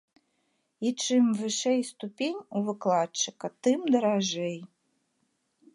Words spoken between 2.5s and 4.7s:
у выкладчыка, тым даражэй.